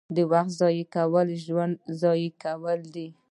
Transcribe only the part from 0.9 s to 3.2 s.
کول ژوند ضایع کول دي.